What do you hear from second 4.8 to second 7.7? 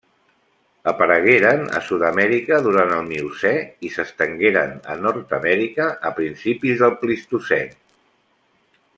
a Nord-amèrica a principis del Plistocè.